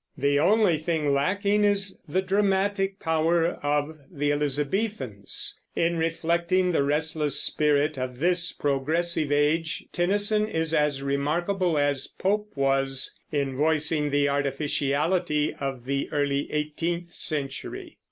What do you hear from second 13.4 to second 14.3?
voicing the